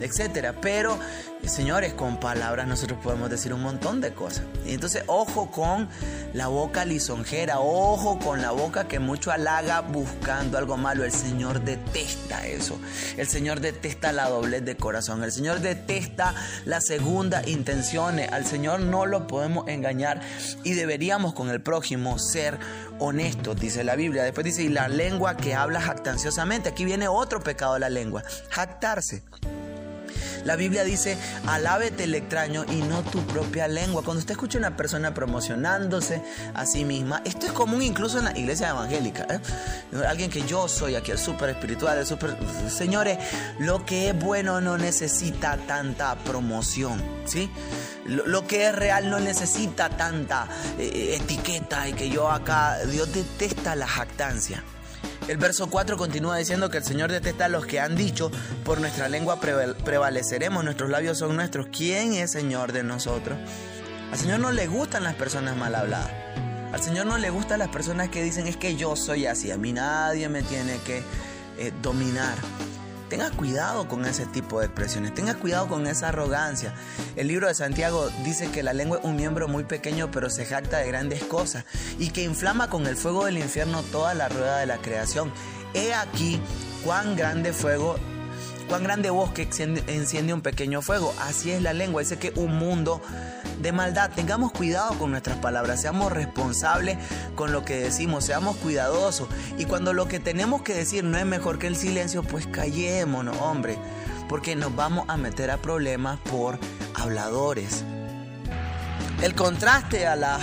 etcétera. 0.00 0.54
Pero, 0.60 0.98
señores, 1.44 1.94
con 1.94 2.18
palabras 2.18 2.66
nosotros 2.66 2.98
podemos 3.02 3.30
decir 3.30 3.52
un 3.52 3.62
montón 3.62 4.00
de 4.00 4.12
cosas. 4.12 4.44
Y 4.64 4.74
entonces, 4.74 5.04
ojo 5.06 5.50
con 5.50 5.88
la 6.32 6.48
boca 6.48 6.84
lisonjera, 6.84 7.60
ojo 7.60 8.18
con 8.18 8.42
la 8.42 8.50
boca 8.50 8.88
que 8.88 8.98
mucho 8.98 9.30
halaga 9.30 9.80
buscando 9.80 10.58
algo 10.58 10.76
malo. 10.76 11.04
El 11.04 11.12
Señor 11.12 11.62
detesta 11.62 12.46
eso. 12.46 12.78
El 13.16 13.28
Señor 13.28 13.60
detesta 13.60 14.12
la 14.12 14.28
doblez 14.28 14.64
de 14.64 14.76
corazón. 14.76 15.22
El 15.24 15.32
Señor 15.32 15.60
detesta 15.60 16.34
la 16.64 16.80
segunda 16.80 17.42
intenciones. 17.46 18.32
Al 18.32 18.46
Señor 18.46 18.80
no 18.80 19.06
lo 19.06 19.26
podemos 19.26 19.68
engañar 19.68 20.20
y 20.64 20.74
deberíamos 20.74 21.34
con 21.34 21.50
el 21.50 21.60
prójimo 21.60 22.18
ser 22.18 22.58
honestos, 22.98 23.58
dice 23.58 23.84
la 23.84 23.96
Biblia. 23.96 24.22
Después 24.22 24.44
dice, 24.44 24.62
y 24.62 24.68
la 24.68 24.88
lengua 24.88 25.36
que 25.36 25.54
habla 25.54 25.80
jactanciosamente. 25.80 26.68
Aquí 26.68 26.84
viene 26.84 27.08
otro 27.08 27.40
pecado 27.40 27.74
de 27.74 27.80
la 27.80 27.88
lengua, 27.88 28.22
jactarse. 28.50 29.22
La 30.46 30.54
Biblia 30.54 30.84
dice, 30.84 31.18
alábete 31.48 32.04
el 32.04 32.14
extraño 32.14 32.64
y 32.70 32.76
no 32.76 33.02
tu 33.02 33.20
propia 33.26 33.66
lengua. 33.66 34.04
Cuando 34.04 34.20
usted 34.20 34.30
escucha 34.30 34.58
a 34.58 34.60
una 34.60 34.76
persona 34.76 35.12
promocionándose 35.12 36.22
a 36.54 36.64
sí 36.66 36.84
misma, 36.84 37.20
esto 37.24 37.46
es 37.46 37.52
común 37.52 37.82
incluso 37.82 38.18
en 38.18 38.26
la 38.26 38.38
iglesia 38.38 38.68
evangélica. 38.68 39.26
¿eh? 39.28 39.40
Alguien 40.06 40.30
que 40.30 40.42
yo 40.42 40.68
soy 40.68 40.94
aquí, 40.94 41.10
el 41.10 41.18
súper 41.18 41.50
espiritual, 41.50 41.98
el 41.98 42.06
súper... 42.06 42.36
Señores, 42.70 43.18
lo 43.58 43.84
que 43.84 44.10
es 44.10 44.18
bueno 44.18 44.60
no 44.60 44.78
necesita 44.78 45.56
tanta 45.66 46.14
promoción, 46.14 47.02
¿sí? 47.24 47.50
Lo, 48.04 48.46
que 48.46 48.68
es 48.68 48.74
real 48.76 49.10
no 49.10 49.18
necesita 49.18 49.88
tanta 49.88 50.46
eh, 50.78 51.18
etiqueta 51.20 51.88
y 51.88 51.92
que 51.92 52.08
yo 52.08 52.30
acá, 52.30 52.78
Dios 52.86 53.12
detesta 53.12 53.74
la 53.74 53.88
jactancia. 53.88 54.62
El 55.28 55.38
verso 55.38 55.68
4 55.68 55.96
continúa 55.96 56.36
diciendo 56.36 56.70
que 56.70 56.78
el 56.78 56.84
Señor 56.84 57.10
detesta 57.10 57.46
a 57.46 57.48
los 57.48 57.66
que 57.66 57.80
han 57.80 57.96
dicho, 57.96 58.30
por 58.64 58.80
nuestra 58.80 59.08
lengua 59.08 59.40
prevaleceremos, 59.40 60.62
nuestros 60.62 60.88
labios 60.88 61.18
son 61.18 61.34
nuestros. 61.34 61.66
¿Quién 61.76 62.12
es 62.12 62.30
Señor 62.30 62.72
de 62.72 62.84
nosotros? 62.84 63.36
Al 64.12 64.18
Señor 64.18 64.38
no 64.38 64.52
le 64.52 64.68
gustan 64.68 65.02
las 65.02 65.16
personas 65.16 65.56
mal 65.56 65.74
habladas. 65.74 66.12
Al 66.72 66.80
Señor 66.80 67.06
no 67.06 67.18
le 67.18 67.30
gustan 67.30 67.58
las 67.58 67.70
personas 67.70 68.08
que 68.08 68.22
dicen 68.22 68.46
es 68.46 68.56
que 68.56 68.76
yo 68.76 68.94
soy 68.94 69.26
así, 69.26 69.50
a 69.50 69.56
mí 69.56 69.72
nadie 69.72 70.28
me 70.28 70.42
tiene 70.42 70.78
que 70.86 71.02
eh, 71.58 71.72
dominar. 71.82 72.36
Tenga 73.08 73.30
cuidado 73.30 73.86
con 73.86 74.04
ese 74.04 74.26
tipo 74.26 74.58
de 74.58 74.66
expresiones, 74.66 75.14
tenga 75.14 75.34
cuidado 75.34 75.68
con 75.68 75.86
esa 75.86 76.08
arrogancia. 76.08 76.74
El 77.14 77.28
libro 77.28 77.46
de 77.46 77.54
Santiago 77.54 78.08
dice 78.24 78.50
que 78.50 78.62
la 78.62 78.72
lengua 78.72 78.98
es 78.98 79.04
un 79.04 79.16
miembro 79.16 79.46
muy 79.46 79.64
pequeño 79.64 80.10
pero 80.10 80.28
se 80.28 80.44
jacta 80.44 80.78
de 80.78 80.88
grandes 80.88 81.22
cosas 81.24 81.64
y 81.98 82.10
que 82.10 82.24
inflama 82.24 82.68
con 82.68 82.86
el 82.86 82.96
fuego 82.96 83.24
del 83.24 83.38
infierno 83.38 83.82
toda 83.84 84.14
la 84.14 84.28
rueda 84.28 84.58
de 84.58 84.66
la 84.66 84.78
creación. 84.78 85.32
He 85.74 85.94
aquí 85.94 86.40
cuán 86.84 87.16
grande 87.16 87.52
fuego 87.52 87.96
cuán 88.68 88.84
grande 88.84 89.10
bosque 89.10 89.48
enciende, 89.86 90.32
un 90.32 90.40
pequeño 90.40 90.82
fuego. 90.82 91.14
Así 91.20 91.50
es 91.50 91.62
la 91.62 91.72
lengua. 91.72 92.02
Dice 92.02 92.18
que 92.18 92.32
un 92.36 92.56
mundo 92.56 93.00
de 93.60 93.72
maldad. 93.72 94.10
Tengamos 94.14 94.52
cuidado 94.52 94.98
con 94.98 95.10
nuestras 95.10 95.38
palabras. 95.38 95.80
Seamos 95.80 96.12
responsables 96.12 96.98
con 97.34 97.52
lo 97.52 97.64
que 97.64 97.76
decimos. 97.76 98.24
Seamos 98.24 98.56
cuidadosos. 98.56 99.28
Y 99.58 99.64
cuando 99.64 99.92
lo 99.92 100.08
que 100.08 100.20
tenemos 100.20 100.62
que 100.62 100.74
decir 100.74 101.04
no 101.04 101.18
es 101.18 101.26
mejor 101.26 101.58
que 101.58 101.66
el 101.66 101.76
silencio, 101.76 102.22
pues 102.22 102.46
callémonos, 102.46 103.36
hombre. 103.40 103.78
Porque 104.28 104.56
nos 104.56 104.74
vamos 104.74 105.04
a 105.08 105.16
meter 105.16 105.50
a 105.50 105.58
problemas 105.58 106.18
por 106.20 106.58
habladores. 106.94 107.84
El 109.22 109.34
contraste 109.34 110.06
a 110.06 110.16
las 110.16 110.40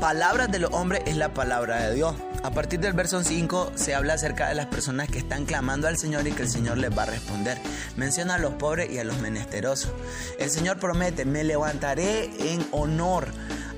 palabras 0.00 0.50
de 0.50 0.58
los 0.58 0.72
hombres 0.72 1.02
es 1.06 1.16
la 1.16 1.34
palabra 1.34 1.82
de 1.82 1.94
Dios. 1.94 2.14
A 2.42 2.50
partir 2.50 2.80
del 2.80 2.92
verso 2.92 3.22
5 3.22 3.72
se 3.74 3.94
habla 3.94 4.14
acerca 4.14 4.48
de 4.48 4.54
las 4.54 4.66
personas 4.66 5.08
que 5.08 5.18
están 5.18 5.44
clamando 5.44 5.88
al 5.88 5.96
Señor 5.96 6.26
y 6.26 6.32
que 6.32 6.42
el 6.42 6.48
Señor 6.48 6.78
les 6.78 6.96
va 6.96 7.02
a 7.02 7.06
responder. 7.06 7.58
Menciona 7.96 8.36
a 8.36 8.38
los 8.38 8.54
pobres 8.54 8.90
y 8.90 8.98
a 8.98 9.04
los 9.04 9.18
menesterosos. 9.18 9.90
El 10.38 10.50
Señor 10.50 10.78
promete, 10.78 11.24
me 11.24 11.44
levantaré 11.44 12.30
en 12.52 12.66
honor 12.70 13.28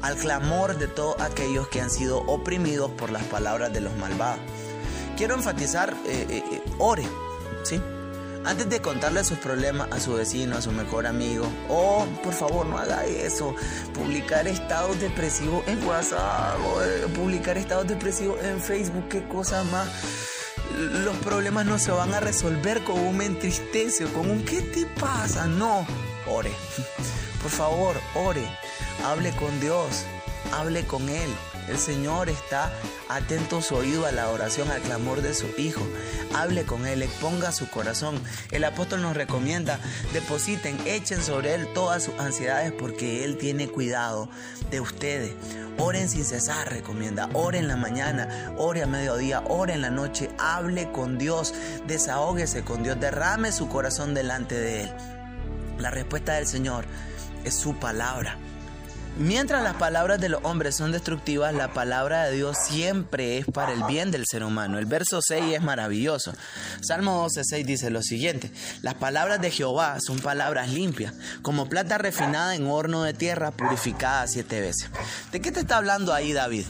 al 0.03 0.17
clamor 0.17 0.79
de 0.79 0.89
todos 0.89 1.21
aquellos 1.21 1.69
que 1.69 1.81
han 1.81 1.91
sido 1.91 2.19
oprimidos 2.21 2.91
por 2.93 3.11
las 3.11 3.23
palabras 3.25 3.73
de 3.73 3.81
los 3.81 3.97
malvados. 3.97 4.41
Quiero 5.17 5.35
enfatizar, 5.35 5.95
eh, 6.07 6.27
eh, 6.29 6.43
eh, 6.53 6.63
ore, 6.79 7.05
¿sí? 7.63 7.81
Antes 8.45 8.71
de 8.71 8.81
contarle 8.81 9.23
sus 9.23 9.39
problemas 9.39 9.89
a 9.93 10.01
su 10.01 10.15
vecino, 10.15 10.57
a 10.57 10.63
su 10.63 10.73
mejor 10.73 11.07
amigo, 11.07 11.47
oh, 11.69 12.07
por 12.25 12.33
favor, 12.33 12.65
no 12.67 12.79
haga 12.79 13.05
eso. 13.05 13.55
Publicar 13.93 14.49
estados 14.49 14.99
depresivos 14.99 15.63
en 15.69 15.87
WhatsApp, 15.87 16.57
eh, 16.83 17.07
publicar 17.15 17.59
estados 17.59 17.87
depresivos 17.87 18.43
en 18.43 18.61
Facebook, 18.61 19.09
qué 19.09 19.27
cosa 19.29 19.63
más. 19.65 19.89
Los 20.75 21.17
problemas 21.17 21.67
no 21.67 21.79
se 21.79 21.91
van 21.91 22.15
a 22.15 22.21
resolver 22.21 22.83
con 22.85 22.99
un 22.99 23.17
me 23.17 23.27
entristece 23.27 24.07
con 24.07 24.31
un 24.31 24.45
¿qué 24.45 24.63
te 24.63 24.87
pasa? 24.87 25.47
No, 25.47 25.87
ore. 26.27 26.53
Por 27.43 27.51
favor, 27.51 27.97
ore. 28.15 28.47
Hable 29.05 29.33
con 29.33 29.61
Dios, 29.61 30.05
hable 30.53 30.87
con 30.87 31.09
Él. 31.09 31.31
El 31.71 31.79
Señor 31.79 32.29
está 32.29 32.73
atento 33.09 33.63
su 33.63 33.77
oído 33.77 34.05
a 34.05 34.11
la 34.11 34.29
oración, 34.29 34.69
al 34.73 34.83
clamor 34.83 35.23
de 35.23 35.35
su 35.35 35.47
Hijo. 35.57 35.87
Hable 36.35 36.65
con 36.65 36.85
Él, 36.85 37.01
exponga 37.01 37.53
su 37.53 37.71
corazón. 37.71 38.21
El 38.51 38.65
apóstol 38.65 39.03
nos 39.03 39.17
recomienda, 39.17 39.79
depositen, 40.13 40.77
echen 40.85 41.23
sobre 41.23 41.55
Él 41.55 41.69
todas 41.73 42.03
sus 42.03 42.19
ansiedades 42.19 42.73
porque 42.73 43.25
Él 43.25 43.37
tiene 43.37 43.69
cuidado 43.69 44.29
de 44.73 44.81
ustedes. 44.81 45.33
Oren 45.79 46.09
sin 46.09 46.25
cesar, 46.25 46.69
recomienda. 46.73 47.29
Ore 47.35 47.59
en 47.59 47.69
la 47.69 47.77
mañana, 47.77 48.53
ore 48.59 48.83
a 48.83 48.89
mediodía, 48.89 49.45
ore 49.47 49.75
en 49.75 49.83
la 49.83 49.91
noche. 49.91 50.29
Hable 50.39 50.91
con 50.91 51.19
Dios, 51.19 51.55
desahógese 51.87 52.65
con 52.65 52.83
Dios, 52.83 52.99
derrame 52.99 53.53
su 53.53 53.69
corazón 53.69 54.13
delante 54.13 54.57
de 54.57 54.83
Él. 54.83 54.93
La 55.79 55.91
respuesta 55.91 56.35
del 56.35 56.49
Señor 56.49 56.85
es 57.45 57.55
su 57.55 57.79
palabra. 57.79 58.37
Mientras 59.21 59.63
las 59.63 59.75
palabras 59.75 60.19
de 60.19 60.31
los 60.31 60.43
hombres 60.45 60.77
son 60.77 60.93
destructivas, 60.93 61.53
la 61.53 61.75
palabra 61.75 62.25
de 62.25 62.37
Dios 62.37 62.57
siempre 62.67 63.37
es 63.37 63.45
para 63.45 63.75
el 63.75 63.83
bien 63.85 64.11
del 64.11 64.25
ser 64.27 64.43
humano. 64.43 64.79
El 64.79 64.87
verso 64.87 65.21
6 65.21 65.57
es 65.57 65.61
maravilloso. 65.61 66.33
Salmo 66.81 67.29
12.6 67.29 67.67
dice 67.67 67.91
lo 67.91 68.01
siguiente, 68.01 68.51
las 68.81 68.95
palabras 68.95 69.39
de 69.43 69.51
Jehová 69.51 69.99
son 70.01 70.21
palabras 70.21 70.71
limpias, 70.71 71.13
como 71.43 71.69
plata 71.69 71.99
refinada 71.99 72.55
en 72.55 72.67
horno 72.67 73.03
de 73.03 73.13
tierra 73.13 73.51
purificada 73.51 74.27
siete 74.27 74.63
veces. 74.63 74.89
¿De 75.31 75.43
qué 75.43 75.53
te 75.53 75.61
está 75.61 75.77
hablando 75.77 76.15
ahí 76.15 76.33
David? 76.33 76.65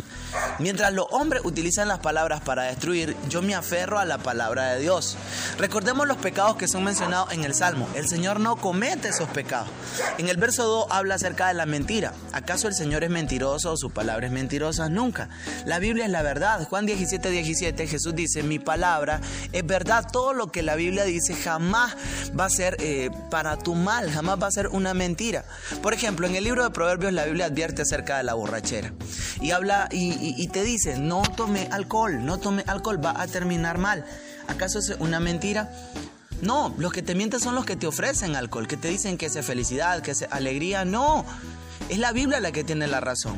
Mientras 0.59 0.93
los 0.93 1.07
hombres 1.11 1.43
utilizan 1.45 1.89
las 1.89 2.01
palabras 2.01 2.41
para 2.41 2.65
destruir, 2.65 3.17
yo 3.29 3.43
me 3.43 3.55
aferro 3.55 3.99
a 3.99 4.05
la 4.05 4.19
palabra 4.19 4.73
de 4.73 4.81
Dios. 4.81 5.17
Recordemos 5.59 6.07
los 6.07 6.19
pecados 6.19 6.57
que 6.57 6.69
son 6.69 6.85
mencionados 6.85 7.33
en 7.33 7.45
el 7.45 7.55
Salmo. 7.55 7.89
El 7.95 8.09
Señor 8.09 8.41
no 8.41 8.57
comete 8.57 9.09
esos 9.09 9.29
pecados. 9.29 9.69
En 10.19 10.29
el 10.29 10.37
verso 10.37 10.65
2 10.65 10.87
habla 10.91 11.15
acerca 11.15 11.49
de 11.49 11.55
la 11.55 11.67
mentira. 11.67 12.13
¿Acaso 12.33 12.69
el 12.69 12.75
Señor 12.75 13.05
es 13.05 13.11
mentiroso 13.11 13.73
o 13.73 13.77
su 13.77 13.91
palabra 13.91 14.27
es 14.27 14.33
mentirosa? 14.33 14.89
Nunca. 14.89 15.29
La 15.65 15.79
Biblia 15.79 16.05
es 16.05 16.11
la 16.11 16.23
verdad. 16.23 16.67
Juan 16.69 16.87
17, 16.87 17.31
17, 17.31 17.87
Jesús 17.87 18.15
dice, 18.15 18.43
mi 18.43 18.59
palabra 18.59 19.21
es 19.53 19.67
verdad. 19.67 20.07
Todo 20.11 20.33
lo 20.33 20.53
que 20.53 20.63
la 20.63 20.75
Biblia 20.75 21.05
dice 21.05 21.35
jamás 21.35 21.97
va 22.39 22.45
a 22.45 22.51
ser 22.51 22.77
eh, 22.81 23.11
para 23.31 23.57
tu 23.57 23.75
mal, 23.75 24.11
jamás 24.11 24.41
va 24.43 24.47
a 24.47 24.51
ser 24.51 24.69
una 24.69 24.95
mentira. 24.95 25.45
Por 25.83 25.95
ejemplo, 25.95 26.27
en 26.27 26.35
el 26.35 26.45
libro 26.45 26.65
de 26.65 26.71
Proverbios 26.71 27.13
la 27.13 27.25
Biblia 27.25 27.47
advierte 27.47 27.83
acerca 27.83 28.19
de 28.19 28.25
la 28.25 28.35
borrachera. 28.35 28.93
Y 29.41 29.53
habla 29.53 29.89
y, 29.91 30.20
te 30.49 30.63
dice, 30.63 30.99
no 30.99 31.23
tome 31.37 31.69
alcohol, 31.71 32.25
no 32.25 32.39
tome 32.39 32.65
alcohol, 32.67 33.05
va 33.05 33.21
a 33.21 33.27
terminar 33.27 33.79
mal. 33.79 34.05
¿Acaso 34.49 34.79
es 34.79 34.97
una 34.99 35.21
mentira? 35.21 35.71
No, 36.43 36.75
los 36.79 36.93
que 36.93 37.03
te 37.03 37.15
mienten 37.15 37.41
son 37.41 37.55
los 37.55 37.65
que 37.65 37.77
te 37.77 37.87
ofrecen 37.87 38.37
alcohol, 38.37 38.67
que 38.67 38.77
te 38.77 38.89
dicen 38.89 39.19
que 39.19 39.27
es 39.27 39.45
felicidad, 39.45 40.03
que 40.03 40.13
es 40.13 40.27
alegría. 40.31 40.85
No, 40.85 41.25
es 41.89 41.99
la 41.99 42.13
Biblia 42.13 42.41
la 42.41 42.53
que 42.53 42.65
tiene 42.65 42.87
la 42.87 43.01
razón. 43.01 43.37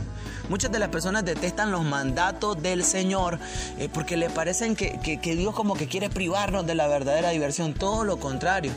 Muchas 0.52 0.70
de 0.70 0.78
las 0.78 0.90
personas 0.90 1.24
detestan 1.24 1.72
los 1.72 1.82
mandatos 1.82 2.62
del 2.62 2.84
Señor 2.84 3.38
eh, 3.78 3.88
porque 3.90 4.18
le 4.18 4.28
parecen 4.28 4.76
que, 4.76 5.18
Dios 5.22 5.54
como 5.54 5.72
que 5.72 5.88
quiere 5.88 6.10
privarnos 6.10 6.66
de 6.66 6.74
la 6.74 6.88
verdadera 6.88 7.30
diversión. 7.30 7.72
Todo 7.72 8.04
lo 8.04 8.18
contrario. 8.18 8.70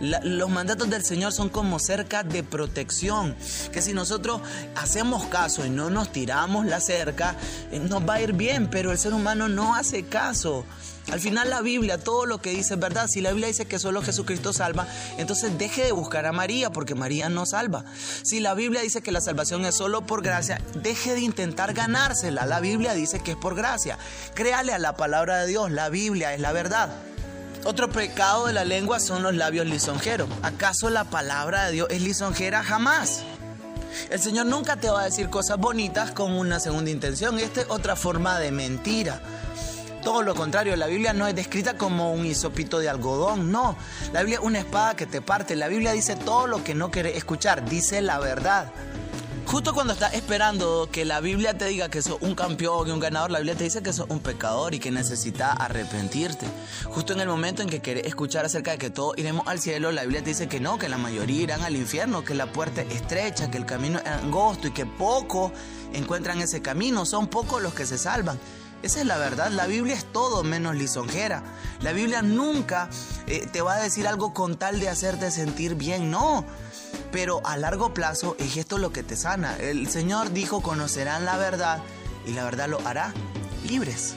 los 0.00 0.50
mandatos 0.50 0.90
del 0.90 1.04
Señor 1.04 1.30
son 1.30 1.48
como 1.48 1.78
cerca 1.78 2.24
de 2.24 2.42
protección. 2.42 3.36
Que 3.70 3.82
si 3.82 3.92
nosotros 3.92 4.40
hacemos 4.74 5.26
caso 5.26 5.64
y 5.64 5.70
no 5.70 5.90
nos 5.90 6.10
tiramos 6.10 6.66
la 6.66 6.80
cerca, 6.80 7.36
eh, 7.70 7.78
nos 7.78 8.02
va 8.02 8.14
a 8.14 8.20
ir 8.20 8.32
bien, 8.32 8.68
pero 8.68 8.90
el 8.90 8.98
ser 8.98 9.14
humano 9.14 9.48
no 9.48 9.76
hace 9.76 10.02
caso. 10.02 10.64
Al 11.10 11.20
final 11.20 11.50
la 11.50 11.60
Biblia, 11.60 11.98
todo 11.98 12.26
lo 12.26 12.40
que 12.40 12.50
dice 12.50 12.74
es 12.74 12.80
verdad. 12.80 13.06
Si 13.08 13.20
la 13.20 13.30
Biblia 13.30 13.48
dice 13.48 13.66
que 13.66 13.78
solo 13.78 14.02
Jesucristo 14.02 14.52
salva, 14.52 14.86
entonces 15.18 15.58
deje 15.58 15.84
de 15.84 15.92
buscar 15.92 16.26
a 16.26 16.32
María 16.32 16.70
porque 16.70 16.94
María 16.94 17.28
no 17.28 17.44
salva. 17.44 17.84
Si 18.22 18.40
la 18.40 18.54
Biblia 18.54 18.82
dice 18.82 19.02
que 19.02 19.12
la 19.12 19.20
salvación 19.20 19.64
es 19.64 19.76
solo 19.76 20.06
por 20.06 20.22
gracia, 20.22 20.60
deje 20.74 21.14
de 21.14 21.20
intentar 21.20 21.74
ganársela. 21.74 22.46
La 22.46 22.60
Biblia 22.60 22.94
dice 22.94 23.20
que 23.20 23.32
es 23.32 23.36
por 23.36 23.56
gracia. 23.56 23.98
Créale 24.34 24.72
a 24.72 24.78
la 24.78 24.96
palabra 24.96 25.38
de 25.38 25.48
Dios, 25.48 25.70
la 25.70 25.88
Biblia 25.88 26.34
es 26.34 26.40
la 26.40 26.52
verdad. 26.52 26.90
Otro 27.64 27.90
pecado 27.90 28.46
de 28.46 28.52
la 28.52 28.64
lengua 28.64 28.98
son 28.98 29.22
los 29.22 29.34
labios 29.34 29.66
lisonjeros. 29.66 30.28
¿Acaso 30.42 30.90
la 30.90 31.04
palabra 31.04 31.66
de 31.66 31.72
Dios 31.72 31.88
es 31.90 32.02
lisonjera? 32.02 32.62
Jamás. 32.62 33.22
El 34.10 34.20
Señor 34.20 34.46
nunca 34.46 34.76
te 34.76 34.90
va 34.90 35.02
a 35.02 35.04
decir 35.04 35.28
cosas 35.28 35.58
bonitas 35.58 36.10
con 36.10 36.32
una 36.32 36.58
segunda 36.58 36.90
intención. 36.90 37.38
Esta 37.38 37.60
es 37.60 37.66
otra 37.68 37.94
forma 37.94 38.38
de 38.40 38.50
mentira. 38.50 39.20
Todo 40.02 40.22
lo 40.22 40.34
contrario, 40.34 40.74
la 40.74 40.88
Biblia 40.88 41.12
no 41.12 41.28
es 41.28 41.34
descrita 41.36 41.78
como 41.78 42.12
un 42.12 42.26
hisopito 42.26 42.80
de 42.80 42.88
algodón, 42.88 43.52
no. 43.52 43.76
La 44.12 44.20
Biblia 44.20 44.38
es 44.40 44.44
una 44.44 44.58
espada 44.58 44.96
que 44.96 45.06
te 45.06 45.22
parte. 45.22 45.54
La 45.54 45.68
Biblia 45.68 45.92
dice 45.92 46.16
todo 46.16 46.48
lo 46.48 46.64
que 46.64 46.74
no 46.74 46.90
quieres 46.90 47.16
escuchar, 47.16 47.68
dice 47.68 48.02
la 48.02 48.18
verdad. 48.18 48.72
Justo 49.46 49.74
cuando 49.74 49.92
estás 49.92 50.14
esperando 50.14 50.88
que 50.90 51.04
la 51.04 51.20
Biblia 51.20 51.56
te 51.56 51.66
diga 51.66 51.88
que 51.88 52.02
sos 52.02 52.16
un 52.20 52.34
campeón 52.34 52.88
y 52.88 52.90
un 52.90 52.98
ganador, 52.98 53.30
la 53.30 53.38
Biblia 53.38 53.54
te 53.54 53.64
dice 53.64 53.82
que 53.82 53.92
sos 53.92 54.06
un 54.08 54.20
pecador 54.20 54.74
y 54.74 54.80
que 54.80 54.90
necesitas 54.90 55.54
arrepentirte. 55.60 56.46
Justo 56.86 57.12
en 57.12 57.20
el 57.20 57.28
momento 57.28 57.62
en 57.62 57.68
que 57.68 57.80
quieres 57.80 58.06
escuchar 58.06 58.44
acerca 58.44 58.72
de 58.72 58.78
que 58.78 58.90
todos 58.90 59.16
iremos 59.18 59.46
al 59.46 59.60
cielo, 59.60 59.92
la 59.92 60.02
Biblia 60.02 60.24
te 60.24 60.30
dice 60.30 60.48
que 60.48 60.58
no, 60.58 60.78
que 60.78 60.88
la 60.88 60.98
mayoría 60.98 61.42
irán 61.42 61.62
al 61.62 61.76
infierno, 61.76 62.24
que 62.24 62.34
la 62.34 62.46
puerta 62.46 62.82
es 62.82 62.94
estrecha, 62.94 63.50
que 63.50 63.58
el 63.58 63.66
camino 63.66 63.98
es 63.98 64.06
angosto 64.06 64.68
y 64.68 64.72
que 64.72 64.86
pocos 64.86 65.52
encuentran 65.92 66.40
ese 66.40 66.62
camino, 66.62 67.04
son 67.04 67.28
pocos 67.28 67.62
los 67.62 67.74
que 67.74 67.84
se 67.84 67.98
salvan. 67.98 68.40
Esa 68.82 69.00
es 69.00 69.06
la 69.06 69.16
verdad. 69.18 69.50
La 69.50 69.66
Biblia 69.66 69.94
es 69.94 70.04
todo 70.04 70.42
menos 70.42 70.74
lisonjera. 70.74 71.42
La 71.80 71.92
Biblia 71.92 72.22
nunca 72.22 72.88
eh, 73.26 73.46
te 73.52 73.60
va 73.62 73.74
a 73.74 73.80
decir 73.80 74.08
algo 74.08 74.34
con 74.34 74.56
tal 74.56 74.80
de 74.80 74.88
hacerte 74.88 75.30
sentir 75.30 75.76
bien. 75.76 76.10
No. 76.10 76.44
Pero 77.12 77.40
a 77.44 77.56
largo 77.56 77.94
plazo 77.94 78.36
es 78.38 78.56
esto 78.56 78.78
lo 78.78 78.92
que 78.92 79.02
te 79.02 79.16
sana. 79.16 79.56
El 79.58 79.88
Señor 79.88 80.32
dijo, 80.32 80.62
conocerán 80.62 81.24
la 81.24 81.36
verdad 81.36 81.80
y 82.26 82.32
la 82.32 82.44
verdad 82.44 82.68
lo 82.68 82.86
hará 82.86 83.12
libres. 83.68 84.14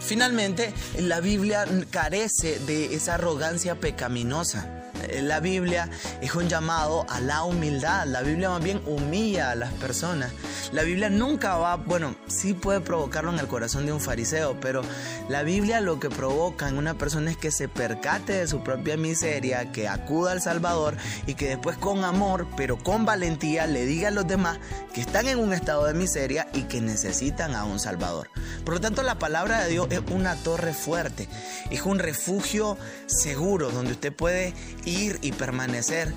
Finalmente, 0.00 0.74
la 0.98 1.20
Biblia 1.20 1.66
carece 1.90 2.58
de 2.60 2.94
esa 2.94 3.14
arrogancia 3.14 3.78
pecaminosa. 3.78 4.79
La 5.22 5.40
Biblia 5.40 5.88
es 6.20 6.34
un 6.34 6.48
llamado 6.48 7.06
a 7.08 7.20
la 7.20 7.44
humildad. 7.44 8.06
La 8.06 8.22
Biblia 8.22 8.50
más 8.50 8.62
bien 8.62 8.80
humilla 8.86 9.50
a 9.50 9.54
las 9.54 9.72
personas. 9.74 10.32
La 10.72 10.82
Biblia 10.82 11.10
nunca 11.10 11.56
va, 11.56 11.76
bueno, 11.76 12.14
sí 12.28 12.54
puede 12.54 12.80
provocarlo 12.80 13.32
en 13.32 13.40
el 13.40 13.48
corazón 13.48 13.86
de 13.86 13.92
un 13.92 14.00
fariseo, 14.00 14.56
pero 14.60 14.82
la 15.28 15.42
Biblia 15.42 15.80
lo 15.80 15.98
que 15.98 16.10
provoca 16.10 16.68
en 16.68 16.78
una 16.78 16.94
persona 16.94 17.32
es 17.32 17.36
que 17.36 17.50
se 17.50 17.68
percate 17.68 18.34
de 18.34 18.46
su 18.46 18.62
propia 18.62 18.96
miseria, 18.96 19.72
que 19.72 19.88
acuda 19.88 20.32
al 20.32 20.40
Salvador 20.40 20.96
y 21.26 21.34
que 21.34 21.48
después 21.48 21.76
con 21.76 22.04
amor, 22.04 22.46
pero 22.56 22.78
con 22.78 23.04
valentía, 23.04 23.66
le 23.66 23.84
diga 23.84 24.08
a 24.08 24.12
los 24.12 24.28
demás 24.28 24.58
que 24.94 25.00
están 25.00 25.26
en 25.26 25.38
un 25.38 25.52
estado 25.52 25.86
de 25.86 25.94
miseria 25.94 26.46
y 26.52 26.62
que 26.62 26.80
necesitan 26.80 27.54
a 27.54 27.64
un 27.64 27.80
Salvador. 27.80 28.30
Por 28.64 28.74
lo 28.74 28.80
tanto, 28.80 29.02
la 29.02 29.18
palabra 29.18 29.62
de 29.62 29.70
Dios 29.70 29.88
es 29.90 30.00
una 30.12 30.36
torre 30.36 30.72
fuerte, 30.72 31.28
es 31.70 31.82
un 31.82 31.98
refugio 31.98 32.78
seguro 33.06 33.70
donde 33.70 33.92
usted 33.92 34.12
puede 34.12 34.54
ir 34.90 35.18
y 35.22 35.32
permanecer 35.32 36.12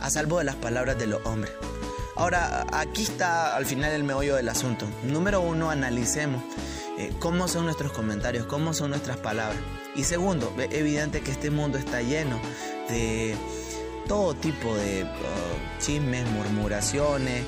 a 0.00 0.10
salvo 0.10 0.38
de 0.38 0.44
las 0.44 0.56
palabras 0.56 0.98
de 0.98 1.06
los 1.06 1.24
hombres. 1.24 1.52
Ahora, 2.16 2.66
aquí 2.72 3.02
está 3.02 3.56
al 3.56 3.64
final 3.64 3.92
el 3.92 4.04
meollo 4.04 4.36
del 4.36 4.48
asunto. 4.48 4.86
Número 5.04 5.40
uno, 5.40 5.70
analicemos 5.70 6.42
eh, 6.98 7.12
cómo 7.20 7.46
son 7.46 7.64
nuestros 7.64 7.92
comentarios, 7.92 8.46
cómo 8.46 8.74
son 8.74 8.90
nuestras 8.90 9.18
palabras. 9.18 9.60
Y 9.94 10.04
segundo, 10.04 10.52
es 10.58 10.72
evidente 10.72 11.20
que 11.20 11.30
este 11.30 11.50
mundo 11.50 11.78
está 11.78 12.02
lleno 12.02 12.40
de 12.88 13.36
todo 14.08 14.34
tipo 14.34 14.74
de 14.74 15.04
uh, 15.04 15.80
chismes, 15.80 16.28
murmuraciones. 16.30 17.44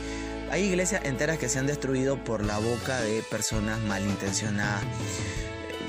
Hay 0.52 0.64
iglesias 0.64 1.04
enteras 1.04 1.38
que 1.38 1.48
se 1.48 1.58
han 1.58 1.66
destruido 1.66 2.22
por 2.22 2.44
la 2.44 2.58
boca 2.58 3.00
de 3.00 3.22
personas 3.22 3.80
malintencionadas 3.80 4.84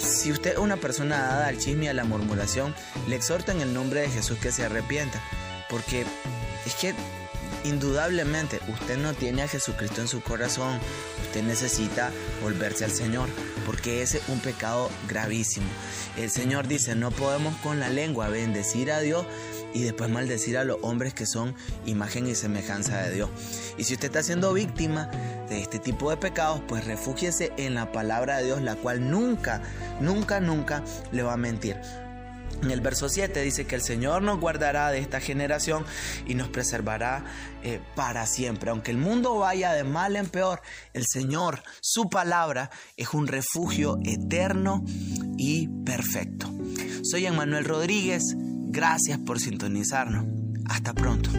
si 0.01 0.31
usted 0.31 0.53
es 0.53 0.57
una 0.57 0.77
persona 0.77 1.17
dada 1.17 1.47
al 1.47 1.57
chisme 1.57 1.85
y 1.85 1.87
a 1.87 1.93
la 1.93 2.03
murmuración, 2.03 2.75
le 3.07 3.15
exhorto 3.15 3.51
en 3.51 3.61
el 3.61 3.73
nombre 3.73 4.01
de 4.01 4.09
Jesús 4.09 4.37
que 4.39 4.51
se 4.51 4.65
arrepienta. 4.65 5.21
Porque 5.69 6.05
es 6.65 6.75
que 6.75 6.93
indudablemente 7.63 8.59
usted 8.67 8.97
no 8.97 9.13
tiene 9.13 9.43
a 9.43 9.47
Jesucristo 9.47 10.01
en 10.01 10.07
su 10.07 10.21
corazón. 10.21 10.79
Usted 11.23 11.43
necesita 11.43 12.11
volverse 12.41 12.85
al 12.85 12.91
Señor. 12.91 13.29
Porque 13.65 14.01
ese 14.01 14.17
es 14.17 14.29
un 14.29 14.39
pecado 14.39 14.89
gravísimo. 15.07 15.67
El 16.17 16.29
Señor 16.29 16.67
dice, 16.67 16.95
no 16.95 17.11
podemos 17.11 17.55
con 17.57 17.79
la 17.79 17.89
lengua 17.89 18.29
bendecir 18.29 18.91
a 18.91 18.99
Dios 18.99 19.25
y 19.73 19.83
después 19.83 20.09
maldecir 20.09 20.57
a 20.57 20.63
los 20.63 20.77
hombres 20.81 21.13
que 21.13 21.25
son 21.25 21.55
imagen 21.85 22.27
y 22.27 22.35
semejanza 22.35 23.01
de 23.01 23.13
Dios. 23.13 23.29
Y 23.77 23.83
si 23.83 23.93
usted 23.93 24.07
está 24.07 24.23
siendo 24.23 24.53
víctima 24.53 25.07
de 25.49 25.61
este 25.61 25.79
tipo 25.79 26.09
de 26.09 26.17
pecados, 26.17 26.61
pues 26.67 26.85
refúgiese 26.85 27.51
en 27.57 27.75
la 27.75 27.91
palabra 27.91 28.37
de 28.37 28.45
Dios, 28.45 28.61
la 28.61 28.75
cual 28.75 29.09
nunca, 29.09 29.61
nunca, 29.99 30.39
nunca 30.39 30.83
le 31.11 31.23
va 31.23 31.33
a 31.33 31.37
mentir. 31.37 31.77
En 32.61 32.69
el 32.69 32.81
verso 32.81 33.09
7 33.09 33.41
dice 33.41 33.65
que 33.65 33.75
el 33.75 33.81
Señor 33.81 34.21
nos 34.21 34.39
guardará 34.39 34.91
de 34.91 34.99
esta 34.99 35.19
generación 35.19 35.83
y 36.27 36.35
nos 36.35 36.47
preservará 36.49 37.25
eh, 37.63 37.79
para 37.95 38.27
siempre. 38.27 38.69
Aunque 38.69 38.91
el 38.91 38.97
mundo 38.97 39.39
vaya 39.39 39.73
de 39.73 39.83
mal 39.83 40.15
en 40.15 40.27
peor, 40.27 40.61
el 40.93 41.05
Señor, 41.07 41.63
su 41.81 42.09
palabra, 42.09 42.69
es 42.97 43.13
un 43.13 43.27
refugio 43.27 43.97
eterno 44.03 44.83
y 45.37 45.69
perfecto. 45.85 46.51
Soy 47.03 47.25
Emmanuel 47.25 47.65
Rodríguez. 47.65 48.35
Gracias 48.71 49.19
por 49.19 49.37
sintonizarnos. 49.37 50.25
Hasta 50.65 50.93
pronto. 50.93 51.29